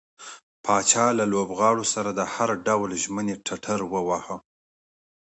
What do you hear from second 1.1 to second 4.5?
له لوبغاړو سره د هر ډول ژمنې ټټر واوهه.